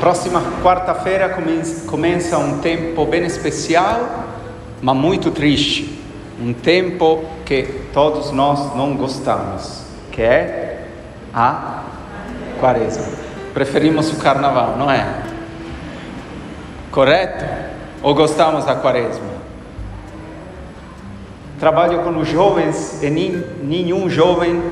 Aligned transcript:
Próxima 0.00 0.40
quarta-feira 0.62 1.36
começa 1.86 2.38
um 2.38 2.58
tempo 2.60 3.04
bem 3.04 3.24
especial, 3.24 4.00
mas 4.80 4.96
muito 4.96 5.32
triste. 5.32 5.98
Um 6.40 6.52
tempo 6.52 7.24
que 7.44 7.64
todos 7.92 8.30
nós 8.30 8.76
não 8.76 8.94
gostamos, 8.94 9.82
que 10.12 10.22
é 10.22 10.86
a 11.34 11.82
quaresma. 12.60 13.06
Preferimos 13.52 14.12
o 14.12 14.16
carnaval, 14.16 14.76
não 14.76 14.88
é? 14.88 15.04
Correto? 16.92 17.44
Ou 18.00 18.14
gostamos 18.14 18.64
da 18.64 18.76
quaresma? 18.76 19.26
Trabalho 21.58 22.04
com 22.04 22.16
os 22.20 22.28
jovens 22.28 23.02
e 23.02 23.10
nenhum 23.10 24.08
jovem 24.08 24.62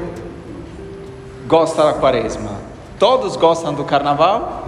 gosta 1.48 1.82
da 1.82 1.94
quaresma. 1.94 2.52
Todos 2.96 3.34
gostam 3.34 3.74
do 3.74 3.82
carnaval, 3.82 4.65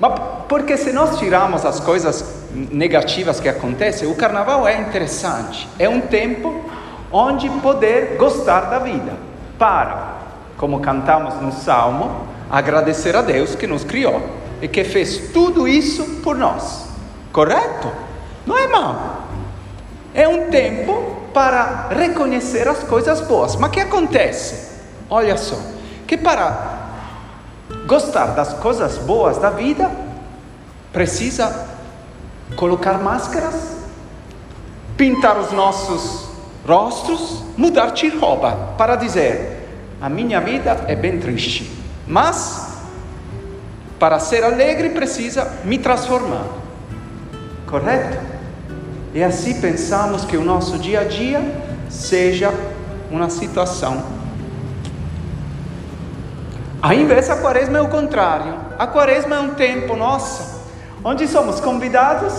mas 0.00 0.20
porque 0.48 0.76
se 0.76 0.92
nós 0.92 1.18
tirarmos 1.18 1.64
as 1.64 1.80
coisas 1.80 2.44
negativas 2.52 3.40
que 3.40 3.48
acontecem, 3.48 4.08
o 4.08 4.14
carnaval 4.14 4.66
é 4.66 4.80
interessante. 4.80 5.68
É 5.78 5.88
um 5.88 6.00
tempo 6.00 6.64
onde 7.10 7.48
poder 7.60 8.16
gostar 8.16 8.62
da 8.62 8.78
vida. 8.78 9.12
Para, 9.58 10.14
como 10.56 10.80
cantamos 10.80 11.34
no 11.42 11.52
Salmo, 11.52 12.28
agradecer 12.50 13.16
a 13.16 13.22
Deus 13.22 13.54
que 13.54 13.66
nos 13.66 13.84
criou 13.84 14.22
e 14.62 14.68
que 14.68 14.84
fez 14.84 15.30
tudo 15.32 15.66
isso 15.66 16.20
por 16.22 16.36
nós. 16.36 16.86
Correto? 17.32 17.90
Não 18.46 18.56
é 18.56 18.66
mal. 18.68 19.24
É 20.14 20.26
um 20.26 20.48
tempo 20.48 21.16
para 21.34 21.88
reconhecer 21.90 22.66
as 22.66 22.82
coisas 22.84 23.20
boas. 23.20 23.56
Mas 23.56 23.68
o 23.70 23.72
que 23.72 23.80
acontece? 23.80 24.78
Olha 25.10 25.36
só, 25.36 25.56
que 26.06 26.16
para 26.16 26.77
gostar 27.86 28.34
das 28.34 28.52
coisas 28.54 28.98
boas 28.98 29.38
da 29.38 29.50
vida, 29.50 29.90
precisa 30.92 31.68
colocar 32.56 32.98
máscaras, 32.98 33.76
pintar 34.96 35.38
os 35.38 35.52
nossos 35.52 36.28
rostos, 36.66 37.42
mudar 37.56 37.92
de 37.92 38.08
roupa 38.08 38.74
para 38.76 38.96
dizer: 38.96 39.68
a 40.00 40.08
minha 40.08 40.40
vida 40.40 40.84
é 40.86 40.96
bem 40.96 41.18
triste, 41.18 41.70
mas 42.06 42.78
para 43.98 44.18
ser 44.20 44.44
alegre 44.44 44.90
precisa 44.90 45.50
me 45.64 45.78
transformar. 45.78 46.44
Correto? 47.66 48.18
E 49.14 49.22
assim 49.22 49.60
pensamos 49.60 50.24
que 50.24 50.36
o 50.36 50.44
nosso 50.44 50.78
dia 50.78 51.00
a 51.00 51.04
dia 51.04 51.42
seja 51.88 52.52
uma 53.10 53.30
situação 53.30 54.17
ao 56.80 56.92
invés, 56.92 57.28
a 57.28 57.36
quaresma 57.36 57.78
é 57.78 57.80
o 57.80 57.88
contrário. 57.88 58.54
A 58.78 58.86
quaresma 58.86 59.36
é 59.36 59.40
um 59.40 59.54
tempo, 59.54 59.96
nossa, 59.96 60.60
onde 61.04 61.26
somos 61.26 61.60
convidados 61.60 62.32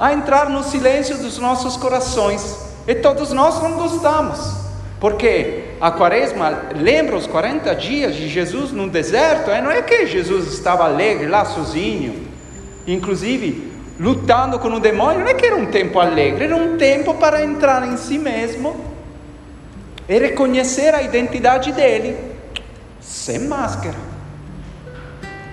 a 0.00 0.12
entrar 0.12 0.50
no 0.50 0.64
silêncio 0.64 1.16
dos 1.18 1.38
nossos 1.38 1.76
corações. 1.76 2.58
E 2.88 2.94
todos 2.96 3.32
nós 3.32 3.62
não 3.62 3.72
gostamos. 3.72 4.64
Porque 4.98 5.64
a 5.80 5.92
quaresma 5.92 6.62
lembra 6.74 7.16
os 7.16 7.26
40 7.26 7.72
dias 7.76 8.16
de 8.16 8.28
Jesus 8.28 8.72
no 8.72 8.88
deserto. 8.90 9.50
E 9.50 9.60
não 9.60 9.70
é 9.70 9.80
que 9.80 10.06
Jesus 10.06 10.52
estava 10.52 10.84
alegre 10.84 11.28
lá 11.28 11.44
sozinho, 11.44 12.26
inclusive 12.86 13.72
lutando 14.00 14.58
com 14.58 14.68
o 14.68 14.80
demônio. 14.80 15.20
Não 15.20 15.28
é 15.28 15.34
que 15.34 15.46
era 15.46 15.54
um 15.54 15.66
tempo 15.66 16.00
alegre, 16.00 16.46
era 16.46 16.56
um 16.56 16.76
tempo 16.76 17.14
para 17.14 17.44
entrar 17.44 17.86
em 17.86 17.96
si 17.96 18.18
mesmo 18.18 18.74
e 20.08 20.18
reconhecer 20.18 20.94
a 20.94 21.00
identidade 21.02 21.70
dele 21.70 22.33
sem 23.04 23.40
máscara. 23.40 23.98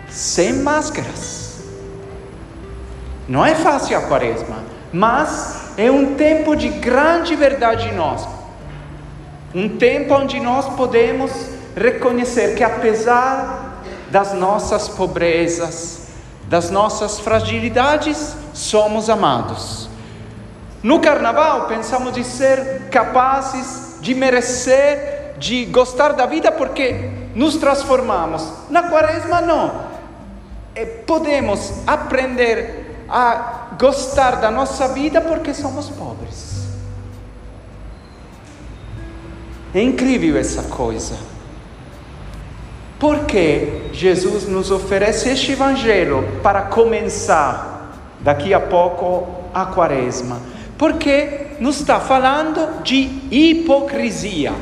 Sem 0.09 0.53
máscaras. 0.53 1.61
Não 3.27 3.45
é 3.45 3.55
fácil 3.55 3.97
a 3.97 4.01
quaresma, 4.01 4.57
mas 4.91 5.71
é 5.77 5.89
um 5.89 6.15
tempo 6.15 6.55
de 6.55 6.69
grande 6.69 7.35
verdade 7.35 7.87
em 7.87 7.95
nós. 7.95 8.27
Um 9.53 9.77
tempo 9.77 10.13
onde 10.13 10.39
nós 10.39 10.67
podemos 10.75 11.31
reconhecer 11.75 12.55
que, 12.55 12.63
apesar 12.63 13.81
das 14.09 14.33
nossas 14.33 14.89
pobrezas, 14.89 16.07
das 16.47 16.69
nossas 16.69 17.19
fragilidades, 17.19 18.35
somos 18.53 19.09
amados. 19.09 19.89
No 20.83 20.99
carnaval, 20.99 21.67
pensamos 21.67 22.13
de 22.13 22.23
ser 22.23 22.89
capazes 22.89 23.97
de 24.01 24.15
merecer 24.15 25.35
de 25.37 25.65
gostar 25.65 26.13
da 26.13 26.25
vida 26.25 26.51
porque 26.51 27.20
nos 27.35 27.57
transformamos. 27.57 28.47
Na 28.69 28.83
quaresma, 28.83 29.41
não. 29.41 29.91
É, 30.73 30.85
podemos 30.85 31.73
aprender 31.85 33.05
a 33.09 33.75
gostar 33.77 34.37
da 34.37 34.49
nossa 34.49 34.87
vida 34.89 35.19
porque 35.19 35.53
somos 35.53 35.89
pobres. 35.89 36.51
É 39.73 39.81
incrível 39.81 40.37
essa 40.37 40.63
coisa. 40.63 41.15
Porque 42.99 43.89
Jesus 43.91 44.47
nos 44.47 44.69
oferece 44.69 45.29
este 45.29 45.53
Evangelho 45.53 46.39
para 46.43 46.63
começar 46.63 47.97
daqui 48.19 48.53
a 48.53 48.59
pouco 48.59 49.27
a 49.53 49.65
quaresma? 49.65 50.39
Porque 50.77 51.47
nos 51.59 51.79
está 51.79 51.99
falando 51.99 52.83
de 52.83 53.09
hipocrisia. 53.31 54.53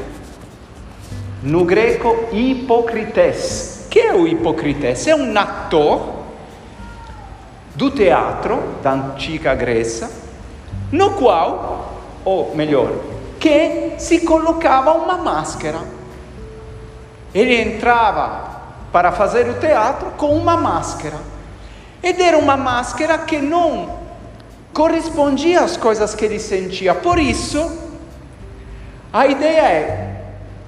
No 1.41 1.63
greco, 1.63 2.27
hipocrites. 2.31 3.87
Que 3.89 3.99
é 3.99 4.13
o 4.13 4.27
hipocrites? 4.27 5.07
É 5.07 5.15
um 5.15 5.37
ator 5.37 6.19
do 7.75 7.89
teatro 7.89 8.61
da 8.83 8.91
antiga 8.91 9.55
Grécia, 9.55 10.09
no 10.91 11.11
qual, 11.11 11.93
ou 12.25 12.53
melhor, 12.55 12.91
que 13.39 13.93
se 13.97 14.19
colocava 14.19 14.91
uma 14.93 15.17
máscara. 15.17 15.79
Ele 17.33 17.55
entrava 17.55 18.59
para 18.91 19.11
fazer 19.11 19.47
o 19.49 19.53
teatro 19.53 20.11
com 20.17 20.35
uma 20.35 20.57
máscara. 20.57 21.17
Ed 22.03 22.21
era 22.21 22.37
uma 22.37 22.57
máscara 22.57 23.17
que 23.17 23.37
não 23.37 23.97
correspondia 24.73 25.61
às 25.61 25.77
coisas 25.77 26.13
que 26.13 26.25
ele 26.25 26.39
sentia. 26.39 26.93
Por 26.93 27.17
isso, 27.17 27.79
a 29.13 29.25
ideia 29.27 29.61
é 29.61 30.08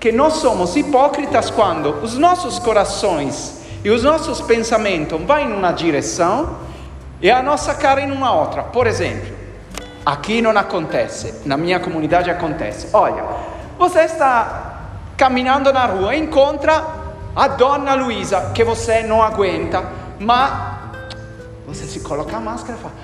que 0.01 0.12
nós 0.12 0.34
somos 0.34 0.75
hipócritas 0.75 1.51
quando 1.51 1.91
os 2.01 2.17
nossos 2.17 2.57
corações 2.57 3.62
e 3.84 3.91
os 3.91 4.03
nossos 4.03 4.41
pensamentos 4.41 5.22
vão 5.22 5.38
em 5.38 5.53
uma 5.53 5.72
direção 5.72 6.57
e 7.22 7.29
a 7.29 7.44
nossa 7.44 7.75
cara 7.75 8.01
em 8.01 8.12
uma 8.12 8.34
outra. 8.34 8.63
Por 8.63 8.88
exemplo, 8.88 9.31
aqui 10.03 10.41
não 10.41 10.57
acontece, 10.57 11.41
na 11.45 11.56
minha 11.56 11.79
comunidade 11.79 12.31
acontece. 12.31 12.88
Olha, 12.91 13.23
você 13.78 14.00
está 14.00 14.79
caminhando 15.16 15.72
na 15.72 15.85
rua 15.85 16.16
e 16.16 16.19
encontra 16.19 16.83
a 17.35 17.47
dona 17.47 17.94
Luísa 17.94 18.51
que 18.56 18.63
você 18.63 19.03
não 19.03 19.22
aguenta, 19.22 19.83
mas 20.19 20.51
você 21.68 21.85
se 21.85 22.00
coloca 22.00 22.35
a 22.35 22.39
máscara 22.39 22.75
e 22.75 22.81
fala: 22.81 22.95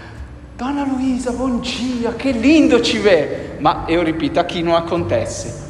Dona 0.58 0.84
Luísa, 0.84 1.31
bom 1.31 1.59
dia, 1.59 2.12
que 2.14 2.31
lindo 2.31 2.81
te 2.81 2.97
ver. 2.97 3.59
Mas 3.62 3.88
eu 3.88 4.03
repito, 4.03 4.40
aqui 4.40 4.64
não 4.64 4.75
acontece. 4.75 5.66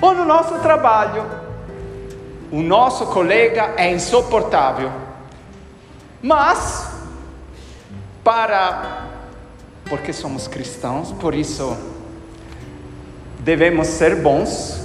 Ou 0.00 0.14
no 0.14 0.24
nosso 0.24 0.58
trabalho, 0.60 1.24
o 2.50 2.62
nosso 2.62 3.06
colega 3.06 3.74
é 3.76 3.92
insuportável, 3.92 4.90
mas 6.22 6.90
para 8.24 9.08
porque 9.90 10.12
somos 10.12 10.46
cristãos, 10.46 11.10
por 11.12 11.34
isso 11.34 11.76
devemos 13.40 13.88
ser 13.88 14.16
bons. 14.16 14.80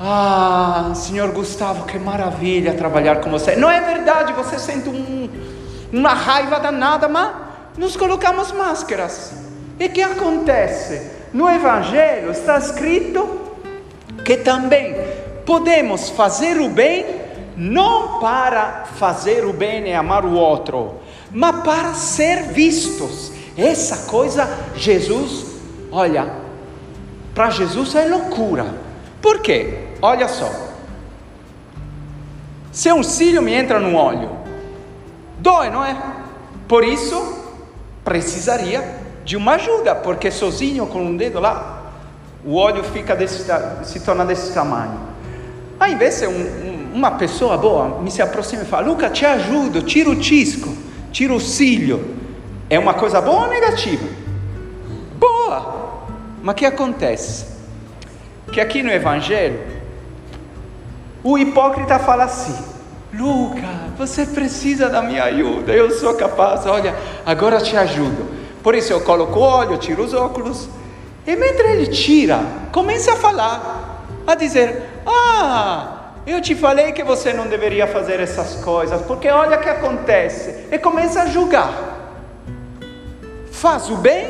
Ah, 0.00 0.92
senhor 0.94 1.30
Gustavo, 1.30 1.84
que 1.84 1.98
maravilha 1.98 2.72
trabalhar 2.72 3.20
com 3.20 3.30
você. 3.30 3.54
Não 3.54 3.70
é 3.70 3.80
verdade, 3.80 4.32
você 4.32 4.58
sente 4.58 4.88
um, 4.88 5.28
uma 5.92 6.14
raiva 6.14 6.58
danada, 6.58 7.06
mas 7.06 7.34
nos 7.76 7.96
colocamos 7.96 8.50
máscaras. 8.52 9.32
E 9.78 9.86
o 9.86 9.90
que 9.90 10.02
acontece? 10.02 11.10
No 11.34 11.48
Evangelho 11.50 12.30
está 12.30 12.56
escrito 12.56 13.35
que 14.26 14.36
também 14.38 14.92
podemos 15.46 16.10
fazer 16.10 16.60
o 16.60 16.68
bem 16.68 17.06
não 17.56 18.18
para 18.18 18.84
fazer 18.96 19.44
o 19.44 19.52
bem 19.52 19.86
e 19.86 19.94
amar 19.94 20.24
o 20.24 20.34
outro, 20.34 20.96
mas 21.30 21.62
para 21.62 21.94
ser 21.94 22.48
vistos. 22.48 23.30
Essa 23.56 24.10
coisa, 24.10 24.48
Jesus, 24.74 25.60
olha, 25.92 26.28
para 27.36 27.50
Jesus 27.50 27.94
é 27.94 28.04
loucura. 28.06 28.66
Por 29.22 29.38
quê? 29.38 29.84
Olha 30.02 30.26
só. 30.26 30.50
Se 32.72 32.92
um 32.92 33.04
cílio 33.04 33.40
me 33.40 33.54
entra 33.54 33.78
no 33.78 33.96
olho, 33.96 34.32
dói, 35.38 35.70
não 35.70 35.84
é? 35.84 35.96
Por 36.66 36.82
isso, 36.82 37.44
precisaria 38.04 38.82
de 39.24 39.36
uma 39.36 39.54
ajuda, 39.54 39.94
porque 39.94 40.32
sozinho 40.32 40.84
com 40.88 41.00
um 41.00 41.16
dedo 41.16 41.38
lá, 41.38 41.75
o 42.46 42.54
óleo 42.54 42.84
fica 42.84 43.16
desse, 43.16 43.44
se 43.82 44.00
torna 44.00 44.24
desse 44.24 44.54
tamanho. 44.54 45.00
Ao 45.78 45.88
invés 45.88 46.14
de 46.14 46.20
ser 46.20 46.28
um, 46.28 46.32
um, 46.32 46.92
uma 46.94 47.10
pessoa 47.12 47.58
boa 47.58 48.00
mi 48.00 48.10
si 48.10 48.22
approssima 48.22 48.62
e 48.62 48.64
fala: 48.64 48.86
Luca, 48.86 49.10
ti 49.10 49.26
aiuto, 49.26 49.82
tiro 49.82 50.12
o 50.12 50.22
cisco, 50.22 50.72
tiro 51.10 51.34
o 51.34 51.40
ciglio. 51.40 52.14
È 52.68 52.76
uma 52.76 52.94
coisa 52.94 53.20
boa 53.20 53.42
ou 53.42 53.48
negativa? 53.48 54.06
Boa! 55.18 55.84
Ma 56.40 56.54
che 56.54 56.66
acontece? 56.66 57.46
Que 58.52 58.60
aqui 58.60 58.82
no 58.82 58.90
Evangelho, 58.90 59.58
o 61.24 61.36
hipócrita 61.36 61.98
fala 61.98 62.24
assim: 62.24 62.56
Luca, 63.12 63.68
você 63.98 64.24
precisa 64.24 64.88
da 64.88 65.02
minha 65.02 65.24
ajuda, 65.24 65.72
eu 65.72 65.90
sou 65.90 66.14
capaz, 66.14 66.64
olha, 66.66 66.94
agora 67.24 67.60
te 67.60 67.76
ajudo. 67.76 68.26
Por 68.62 68.74
isso 68.74 68.92
eu 68.92 69.00
coloco 69.00 69.40
óleo, 69.40 69.78
tiro 69.78 70.04
os 70.04 70.14
óculos, 70.14 70.68
e 71.26 71.34
mentre 71.34 71.72
ele 71.72 71.88
tira, 71.88 72.40
começa 72.70 73.12
a 73.12 73.16
falar, 73.16 74.04
a 74.26 74.34
dizer: 74.34 74.82
Ah, 75.04 76.12
eu 76.26 76.40
te 76.40 76.54
falei 76.54 76.92
que 76.92 77.02
você 77.02 77.32
não 77.32 77.48
deveria 77.48 77.86
fazer 77.86 78.20
essas 78.20 78.56
coisas, 78.56 79.02
porque 79.02 79.28
olha 79.28 79.58
o 79.58 79.60
que 79.60 79.68
acontece. 79.68 80.66
E 80.70 80.78
começa 80.78 81.22
a 81.22 81.26
julgar. 81.26 81.72
Faz 83.50 83.90
o 83.90 83.96
bem 83.96 84.28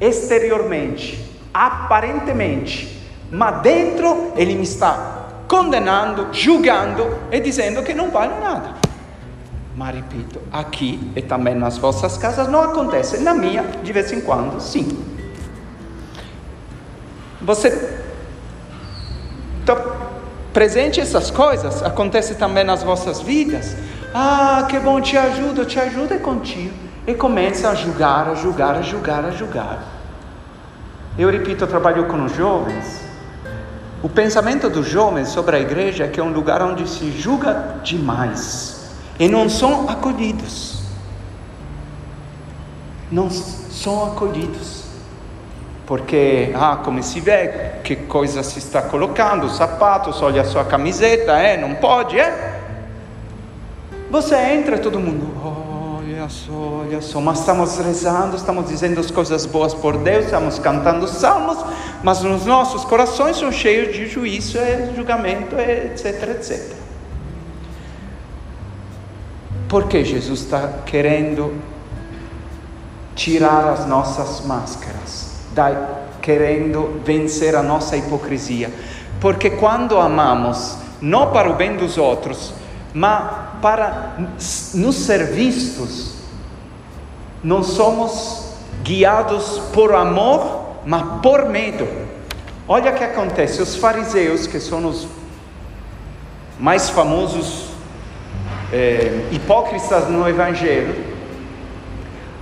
exteriormente, 0.00 1.22
aparentemente, 1.52 3.02
mas 3.30 3.62
dentro 3.62 4.32
ele 4.36 4.54
me 4.54 4.62
está 4.62 5.44
condenando, 5.46 6.28
julgando 6.32 7.18
e 7.30 7.40
dizendo 7.40 7.82
que 7.82 7.92
não 7.92 8.10
vale 8.10 8.34
nada. 8.40 8.74
Mas 9.80 9.94
repito, 9.94 10.38
aqui 10.52 11.00
e 11.16 11.22
também 11.22 11.54
nas 11.54 11.78
vossas 11.78 12.18
casas 12.18 12.46
não 12.48 12.60
acontece, 12.60 13.16
na 13.16 13.32
minha, 13.32 13.62
de 13.82 13.90
vez 13.94 14.12
em 14.12 14.20
quando, 14.20 14.60
sim. 14.60 14.86
Você 17.40 17.68
está 19.60 19.74
presente 20.52 21.00
essas 21.00 21.30
coisas, 21.30 21.82
acontece 21.82 22.34
também 22.34 22.62
nas 22.62 22.82
vossas 22.82 23.22
vidas. 23.22 23.74
Ah, 24.12 24.66
que 24.68 24.78
bom, 24.78 25.00
te 25.00 25.16
ajudo, 25.16 25.64
te 25.64 25.80
ajudo 25.80 26.12
é 26.12 26.18
contigo. 26.18 26.74
E 27.06 27.14
começa 27.14 27.70
a 27.70 27.74
julgar, 27.74 28.28
a 28.28 28.34
julgar, 28.34 28.74
a 28.74 28.82
julgar, 28.82 29.24
a 29.24 29.30
julgar. 29.30 29.82
Eu 31.18 31.30
repito, 31.30 31.64
eu 31.64 31.68
trabalho 31.68 32.04
com 32.04 32.22
os 32.22 32.36
jovens. 32.36 33.00
O 34.02 34.10
pensamento 34.10 34.68
dos 34.68 34.86
jovens 34.86 35.28
sobre 35.28 35.56
a 35.56 35.58
igreja 35.58 36.04
é 36.04 36.08
que 36.08 36.20
é 36.20 36.22
um 36.22 36.34
lugar 36.34 36.60
onde 36.60 36.86
se 36.86 37.10
julga 37.12 37.76
demais 37.82 38.69
e 39.20 39.28
não 39.28 39.50
são 39.50 39.86
acolhidos. 39.86 40.80
Não 43.12 43.28
são 43.28 44.06
acolhidos. 44.06 44.84
Porque, 45.84 46.52
ah, 46.54 46.80
como 46.82 47.02
se 47.02 47.20
vê, 47.20 47.72
que 47.84 47.96
coisa 47.96 48.42
se 48.42 48.58
está 48.58 48.80
colocando, 48.80 49.44
os 49.44 49.56
sapatos, 49.56 50.22
olha 50.22 50.40
a 50.40 50.44
sua 50.44 50.64
camiseta, 50.64 51.32
é, 51.32 51.58
não 51.58 51.74
pode, 51.74 52.18
é? 52.18 52.60
Você 54.10 54.36
entra 54.36 54.78
todo 54.78 54.98
mundo, 54.98 55.28
olha 55.44 56.26
só, 56.28 56.52
olha 56.52 57.02
só, 57.02 57.20
mas 57.20 57.40
estamos 57.40 57.78
rezando, 57.78 58.36
estamos 58.36 58.68
dizendo 58.68 59.00
as 59.00 59.10
coisas 59.10 59.44
boas 59.44 59.74
por 59.74 59.98
Deus, 59.98 60.24
estamos 60.24 60.58
cantando 60.58 61.06
salmos, 61.06 61.58
mas 62.02 62.22
nos 62.22 62.46
nossos 62.46 62.84
corações 62.84 63.36
são 63.36 63.52
cheios 63.52 63.94
de 63.94 64.06
juízo, 64.06 64.56
e 64.58 64.96
julgamento, 64.96 65.56
etc, 65.58 66.22
etc. 66.30 66.79
Porque 69.70 70.04
Jesus 70.04 70.40
está 70.40 70.80
querendo 70.84 71.54
tirar 73.14 73.68
as 73.68 73.86
nossas 73.86 74.44
máscaras, 74.44 75.30
querendo 76.20 77.00
vencer 77.04 77.54
a 77.54 77.62
nossa 77.62 77.96
hipocrisia. 77.96 78.74
Porque 79.20 79.48
quando 79.48 79.96
amamos, 79.96 80.76
não 81.00 81.30
para 81.30 81.48
o 81.48 81.54
bem 81.54 81.76
dos 81.76 81.96
outros, 81.96 82.52
mas 82.92 83.32
para 83.62 84.16
nos 84.74 84.96
ser 84.96 85.26
vistos, 85.26 86.14
não 87.40 87.62
somos 87.62 88.46
guiados 88.82 89.60
por 89.72 89.94
amor, 89.94 90.80
mas 90.84 91.20
por 91.22 91.48
medo. 91.48 91.86
Olha 92.66 92.90
o 92.90 92.94
que 92.96 93.04
acontece: 93.04 93.62
os 93.62 93.76
fariseus, 93.76 94.48
que 94.48 94.58
são 94.58 94.84
os 94.84 95.06
mais 96.58 96.90
famosos 96.90 97.69
eh, 98.72 99.28
hipócritas 99.32 100.08
no 100.08 100.28
Evangelho, 100.28 100.94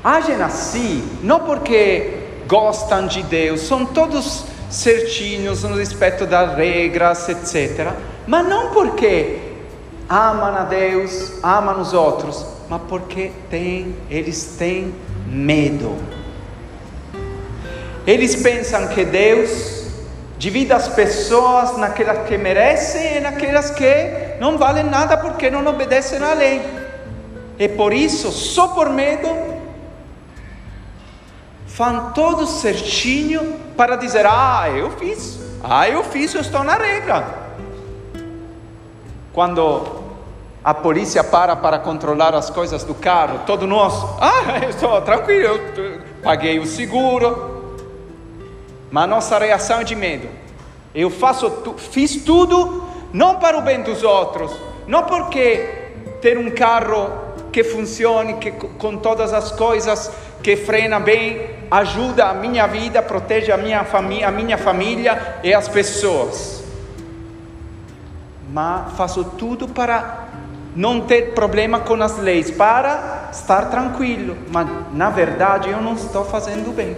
agem 0.03 0.41
assim, 0.43 1.03
não 1.23 1.41
porque 1.41 2.19
gostam 2.47 3.07
de 3.07 3.23
Deus, 3.23 3.61
são 3.61 3.85
todos 3.85 4.45
certinhos 4.71 5.63
no 5.63 5.77
respeito 5.77 6.27
das 6.27 6.57
regras, 6.57 7.29
etc. 7.29 7.93
Mas 8.27 8.47
não 8.47 8.71
porque 8.71 9.39
amam 10.09 10.55
a 10.55 10.65
Deus, 10.65 11.33
amam 11.43 11.81
os 11.81 11.93
outros, 11.93 12.47
mas 12.69 12.81
porque 12.89 13.31
tem, 13.51 13.95
eles 14.11 14.57
têm 14.59 14.95
medo. 15.27 15.97
Eles 18.07 18.37
pensam 18.37 18.89
que 18.89 19.05
Deus 19.05 19.87
divide 20.39 20.73
as 20.73 20.89
pessoas 20.89 21.77
naquelas 21.77 22.27
que 22.27 22.39
merecem 22.39 23.17
e 23.17 23.21
naquelas 23.21 23.71
que 23.71 24.28
não 24.41 24.57
valem 24.57 24.85
nada 24.85 25.17
porque 25.17 25.51
não 25.51 25.67
obedecem 25.67 26.23
à 26.23 26.35
lei. 26.35 26.63
E 27.59 27.69
por 27.69 27.93
isso, 27.93 28.31
só 28.31 28.69
por 28.69 28.89
medo, 28.91 29.29
fazem 31.67 32.01
tudo 32.15 32.47
certinho 32.47 33.57
para 33.77 33.97
dizer: 33.97 34.27
Ah, 34.27 34.69
eu 34.71 34.91
fiz, 34.93 35.41
ah, 35.63 35.89
eu 35.89 36.05
fiz, 36.05 36.35
eu 36.35 36.41
estou 36.41 36.63
na 36.63 36.75
regra. 36.75 37.49
Quando 39.33 40.05
a 40.63 40.75
polícia 40.75 41.23
para 41.25 41.57
para 41.57 41.79
controlar 41.79 42.35
as 42.35 42.51
coisas 42.51 42.85
do 42.85 42.95
carro, 42.95 43.41
todo 43.47 43.67
nós, 43.67 43.95
ah, 44.21 44.59
eu 44.63 44.71
estou 44.71 45.01
tranquilo, 45.03 45.61
eu 45.77 46.01
paguei 46.23 46.59
o 46.59 46.67
seguro. 46.67 47.57
Mas 48.91 49.05
a 49.05 49.07
nossa 49.07 49.39
reação 49.39 49.81
é 49.81 49.85
de 49.85 49.95
medo. 49.95 50.29
Eu 50.95 51.11
faço, 51.11 51.51
fiz 51.77 52.23
tudo 52.25 52.88
não 53.13 53.37
para 53.37 53.57
o 53.57 53.63
bem 53.63 53.83
dos 53.83 54.03
outros, 54.03 54.53
não 54.87 55.05
porque 55.05 55.89
ter 56.21 56.37
um 56.39 56.51
carro 56.51 57.11
que 57.53 57.65
funcione, 57.65 58.35
que 58.35 58.51
com 58.51 58.97
todas 58.97 59.33
as 59.33 59.51
coisas, 59.51 60.11
que 60.43 60.57
frena 60.57 61.01
bem, 61.01 61.51
ajuda 61.71 62.27
a 62.27 62.35
minha 62.35 62.67
vida, 62.67 63.03
protege 63.03 63.51
a 63.51 63.57
minha 63.57 63.81
a 63.81 64.31
minha 64.31 64.59
família 64.59 65.39
e 65.43 65.53
as 65.53 65.69
pessoas. 65.69 66.63
Mas 68.51 68.93
faço 68.97 69.25
tudo 69.25 69.69
para 69.69 70.29
não 70.75 71.01
ter 71.01 71.35
problema 71.35 71.81
com 71.81 72.01
as 72.03 72.19
leis, 72.19 72.51
para 72.51 73.29
estar 73.33 73.71
tranquilo, 73.71 74.37
mas 74.51 74.69
na 74.93 75.11
verdade 75.11 75.69
eu 75.69 75.81
não 75.81 75.95
estou 75.95 76.25
fazendo 76.25 76.75
bem. 76.75 76.97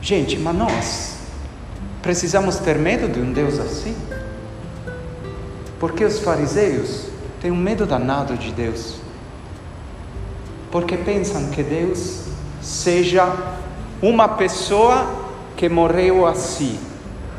Gente, 0.00 0.38
mas 0.38 0.54
nós 0.54 1.15
precisamos 2.06 2.58
ter 2.58 2.78
medo 2.78 3.08
de 3.08 3.18
um 3.18 3.32
Deus 3.32 3.58
assim? 3.58 3.96
Porque 5.80 6.04
os 6.04 6.20
fariseus 6.20 7.08
têm 7.40 7.50
um 7.50 7.56
medo 7.56 7.84
danado 7.84 8.36
de 8.36 8.52
Deus. 8.52 9.00
Porque 10.70 10.96
pensam 10.96 11.50
que 11.50 11.64
Deus 11.64 12.26
seja 12.62 13.26
uma 14.00 14.28
pessoa 14.28 15.26
que 15.56 15.68
morreu 15.68 16.24
assim, 16.24 16.78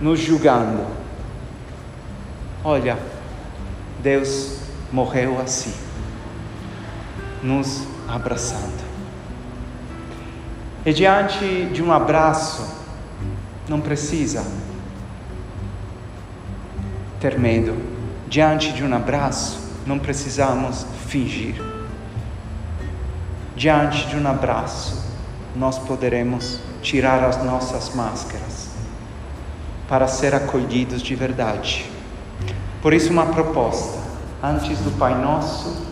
nos 0.01 0.19
julgando 0.19 0.97
Olha, 2.61 2.99
Deus 4.03 4.57
morreu 4.91 5.39
assim, 5.39 5.73
nos 7.41 7.83
abraçando. 8.09 8.85
E 10.85 10.91
diante 10.91 11.67
de 11.67 11.81
um 11.81 11.93
abraço, 11.93 12.76
não 13.67 13.81
precisa 13.81 14.43
ter 17.19 17.37
medo. 17.37 17.75
Diante 18.27 18.73
de 18.73 18.83
um 18.83 18.93
abraço, 18.93 19.59
não 19.85 19.97
precisamos 19.97 20.85
fingir. 21.07 21.55
Diante 23.55 24.07
de 24.07 24.15
um 24.15 24.27
abraço, 24.27 25.03
nós 25.55 25.79
poderemos 25.79 26.59
tirar 26.81 27.23
as 27.23 27.43
nossas 27.43 27.93
máscaras 27.95 28.69
para 29.89 30.07
ser 30.07 30.35
acolhidos 30.35 31.01
de 31.01 31.15
verdade. 31.15 31.89
Por 32.81 32.93
isso, 32.93 33.11
uma 33.11 33.25
proposta: 33.27 33.97
antes 34.43 34.77
do 34.79 34.91
Pai 34.97 35.19
Nosso, 35.19 35.83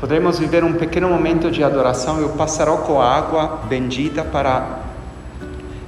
podemos 0.00 0.38
viver 0.38 0.64
um 0.64 0.72
pequeno 0.72 1.08
momento 1.08 1.50
de 1.50 1.62
adoração. 1.62 2.18
Eu 2.18 2.30
passarei 2.30 2.76
com 2.78 3.00
a 3.00 3.14
água 3.14 3.60
bendita 3.68 4.24
para 4.24 4.79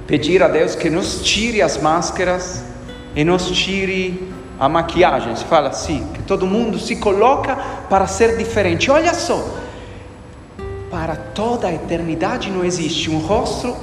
pedir 0.07 0.43
a 0.43 0.47
Deus 0.47 0.75
que 0.75 0.89
nos 0.89 1.23
tire 1.23 1.61
as 1.61 1.77
máscaras 1.77 2.63
e 3.15 3.23
nos 3.23 3.49
tire 3.51 4.31
a 4.59 4.67
maquiagem. 4.67 5.35
Se 5.35 5.45
fala 5.45 5.69
assim, 5.69 6.07
que 6.13 6.23
todo 6.23 6.45
mundo 6.45 6.79
se 6.79 6.95
coloca 6.95 7.55
para 7.89 8.07
ser 8.07 8.37
diferente. 8.37 8.89
Olha 8.89 9.13
só, 9.13 9.45
para 10.89 11.15
toda 11.15 11.67
a 11.67 11.73
eternidade 11.73 12.49
não 12.49 12.63
existe 12.63 13.09
um 13.09 13.19
rosto 13.19 13.75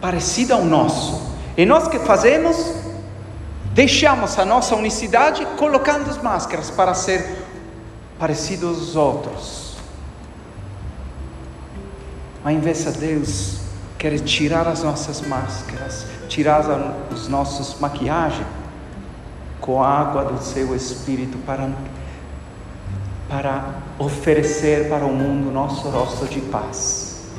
parecido 0.00 0.54
ao 0.54 0.64
nosso. 0.64 1.34
E 1.56 1.64
nós 1.64 1.88
que 1.88 1.98
fazemos? 1.98 2.84
deixamos 3.74 4.38
a 4.38 4.44
nossa 4.44 4.76
unicidade 4.76 5.44
colocando 5.58 6.08
as 6.08 6.22
máscaras 6.22 6.70
para 6.70 6.94
ser 6.94 7.44
parecidos 8.18 8.78
aos 8.78 8.96
outros. 8.96 9.76
Mas 12.44 12.54
em 12.54 12.60
vez 12.60 12.84
de 12.84 12.92
Deus 12.92 13.63
quer 14.04 14.20
tirar 14.20 14.68
as 14.68 14.82
nossas 14.82 15.22
máscaras, 15.22 16.04
tirar 16.28 16.62
os 17.10 17.26
nossos 17.26 17.80
maquiagens 17.80 18.46
com 19.62 19.82
a 19.82 19.88
água 19.88 20.26
do 20.26 20.42
seu 20.42 20.76
Espírito 20.76 21.38
para 21.46 21.70
para 23.30 23.76
oferecer 23.98 24.90
para 24.90 25.06
o 25.06 25.14
mundo 25.14 25.50
nosso 25.50 25.88
rosto 25.88 26.26
de 26.26 26.42
paz. 26.42 27.30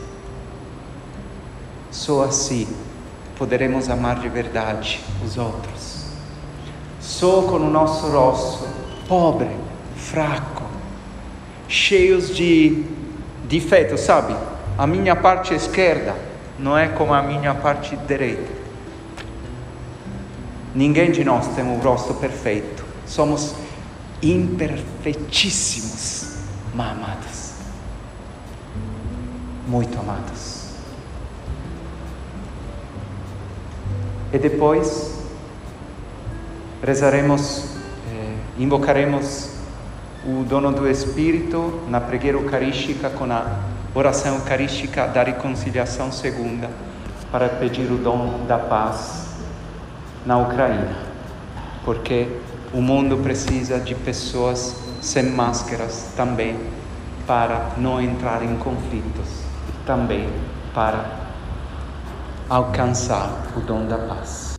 Só 1.92 2.24
assim 2.24 2.68
poderemos 3.38 3.88
amar 3.88 4.20
de 4.20 4.28
verdade 4.28 5.06
os 5.24 5.38
outros. 5.38 6.08
Só 7.00 7.44
com 7.44 7.58
o 7.58 7.70
nosso 7.70 8.08
rosto 8.08 8.68
pobre, 9.08 9.56
fraco, 9.96 10.64
cheios 11.68 12.36
de 12.36 12.86
defeitos, 13.44 14.00
sabe? 14.00 14.36
A 14.80 14.88
minha 14.88 15.16
parte 15.16 15.54
esquerda 15.54 16.34
não 16.58 16.78
é 16.78 16.88
como 16.88 17.14
a 17.14 17.22
minha 17.22 17.54
parte 17.54 17.98
direita. 17.98 18.64
Ninguém 20.74 21.12
de 21.12 21.24
nós 21.24 21.48
tem 21.56 21.64
um 21.64 21.78
rosto 21.80 22.16
perfeito. 22.16 22.84
Somos 23.06 23.54
imperfeitíssimos, 24.22 26.40
mas 26.74 26.92
amados. 26.92 27.54
Muito 29.68 30.00
amados. 30.00 30.66
E 34.34 34.38
depois 34.38 35.18
rezaremos, 36.84 37.66
eh, 38.12 38.36
invocaremos 38.60 39.50
o 40.26 40.44
dono 40.44 40.72
do 40.72 40.90
Espírito 40.90 41.82
na 41.88 42.02
pregueira 42.02 42.38
eucarística 42.38 43.10
com 43.10 43.32
a 43.32 43.60
oração 43.96 44.36
eucarística 44.36 45.08
da 45.08 45.24
reconciliação 45.24 46.12
segunda 46.12 46.70
para 47.32 47.48
pedir 47.48 47.90
o 47.90 47.98
dom 47.98 48.46
da 48.46 48.60
paz 48.60 49.38
na 50.26 50.38
Ucrânia, 50.38 50.94
porque 51.86 52.28
o 52.74 52.82
mundo 52.82 53.18
precisa 53.24 53.80
de 53.80 53.96
pessoas 53.96 54.76
sem 55.02 55.24
máscaras 55.24 56.12
também 56.18 56.60
para 57.26 57.72
não 57.78 58.02
entrar 58.02 58.44
em 58.44 58.58
conflitos 58.58 59.44
e 59.70 59.86
também 59.86 60.30
para 60.74 61.06
alcançar 62.50 63.30
o 63.56 63.62
dom 63.62 63.88
da 63.88 63.98
paz. 63.98 64.55